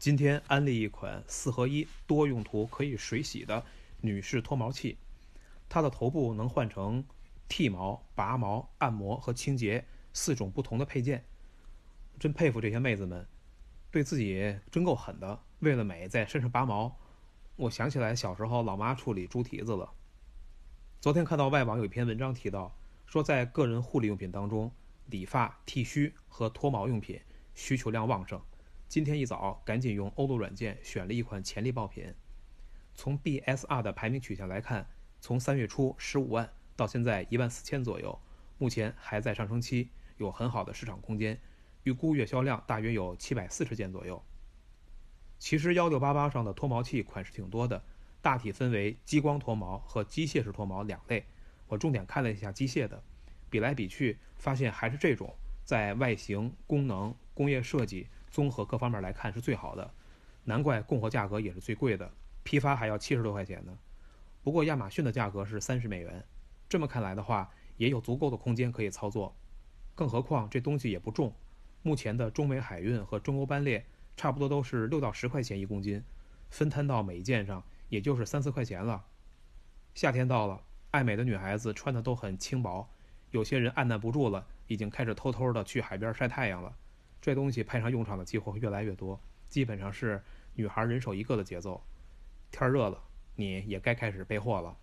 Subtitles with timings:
[0.00, 3.62] 今天安利一款四合一多用途可以水洗的
[4.00, 4.96] 女士脱毛器，
[5.68, 7.04] 它的头部能换成
[7.50, 9.84] 剃毛、拔毛、按摩和清洁
[10.14, 11.22] 四种不同的配件。
[12.18, 13.26] 真佩服这些妹子们，
[13.90, 16.96] 对自己真够狠的，为了美在身上拔毛。
[17.56, 19.92] 我想起来小时候老妈处理猪蹄子了。
[21.02, 22.74] 昨天看到外网有一篇文章提到，
[23.04, 24.72] 说在个人护理用品当中，
[25.08, 27.20] 理发、剃须和脱毛用品
[27.54, 28.40] 需求量旺盛。
[28.90, 32.12] 今天一早，赶紧用欧路软件选了一款潜力爆品。
[32.92, 34.84] 从 BSR 的排名曲线来看，
[35.20, 38.18] 从三月初十五万到现在一万四千左右，
[38.58, 41.38] 目前还在上升期，有很好的市场空间。
[41.84, 44.20] 预估月销量大约有七百四十件左右。
[45.38, 47.80] 其实幺六八八上的脱毛器款式挺多的，
[48.20, 51.24] 大体分为激光脱毛和机械式脱毛两类。
[51.68, 53.00] 我重点看了一下机械的，
[53.48, 55.32] 比来比去，发现还是这种
[55.64, 58.08] 在外形、功能、工业设计。
[58.30, 59.92] 综合各方面来看是最好的，
[60.44, 62.10] 难怪供货价格也是最贵的，
[62.44, 63.76] 批发还要七十多块钱呢。
[64.42, 66.24] 不过亚马逊的价格是三十美元，
[66.68, 69.36] 这么看来的话，也有足够的空间可以操作。
[69.94, 71.34] 更何况这东西也不重，
[71.82, 73.84] 目前的中美海运和中欧班列
[74.16, 76.02] 差不多都是六到十块钱一公斤，
[76.48, 79.04] 分摊到每一件上也就是三四块钱了。
[79.94, 80.62] 夏天到了，
[80.92, 82.88] 爱美的女孩子穿的都很轻薄，
[83.30, 86.74] 有些人按捺不住了，已经开始偷偷的去海边晒太阳了。
[87.20, 90.22] 这东西派上用场的机会会越来越多，基本上是
[90.54, 91.82] 女孩人手一个的节奏。
[92.50, 93.02] 天热了，
[93.36, 94.76] 你也该开始备货了。